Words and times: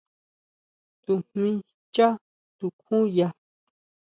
¿Tsujmí 1.03 1.49
schá 1.65 2.09
tukjuya? 2.57 3.27